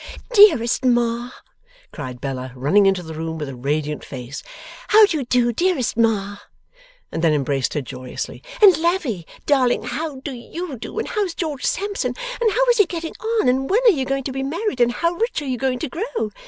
'Dearest 0.33 0.83
Ma,' 0.83 1.29
cried 1.91 2.19
Bella, 2.19 2.51
running 2.55 2.87
into 2.87 3.03
the 3.03 3.13
room 3.13 3.37
with 3.37 3.47
a 3.47 3.55
radiant 3.55 4.03
face, 4.03 4.41
'how 4.87 5.05
do 5.05 5.19
you 5.19 5.25
do, 5.25 5.53
dearest 5.53 5.95
Ma?' 5.95 6.37
And 7.11 7.23
then 7.23 7.33
embraced 7.35 7.75
her, 7.75 7.81
joyously. 7.83 8.41
'And 8.63 8.75
Lavvy 8.79 9.27
darling, 9.45 9.83
how 9.83 10.15
do 10.21 10.31
YOU 10.31 10.79
do, 10.79 10.97
and 10.97 11.07
how's 11.09 11.35
George 11.35 11.65
Sampson, 11.65 12.15
and 12.41 12.51
how 12.51 12.65
is 12.71 12.79
he 12.79 12.87
getting 12.87 13.13
on, 13.41 13.47
and 13.47 13.69
when 13.69 13.81
are 13.85 13.89
you 13.91 14.05
going 14.05 14.23
to 14.23 14.31
be 14.31 14.41
married, 14.41 14.81
and 14.81 14.91
how 14.91 15.11
rich 15.11 15.39
are 15.39 15.45
you 15.47 15.59
going 15.59 15.77
to 15.77 15.87
grow? 15.87 16.31